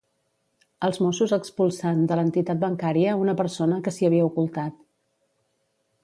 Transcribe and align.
Els 0.87 0.99
mossos 1.07 1.33
expulsen 1.35 2.01
de 2.11 2.17
l'entitat 2.19 2.63
bancària 2.63 3.13
una 3.25 3.35
persona 3.41 3.77
que 3.89 3.93
s'hi 3.97 4.09
havia 4.09 4.25
ocultat. 4.31 4.81